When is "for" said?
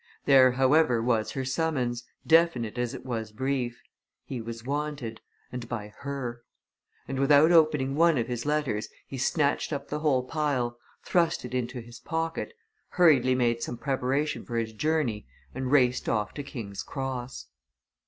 14.43-14.55